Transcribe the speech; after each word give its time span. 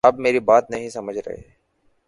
آپ 0.03 0.19
میری 0.19 0.39
بات 0.39 0.69
نہیں 0.69 0.89
سمجھ 0.89 1.17
رہے 1.17 1.41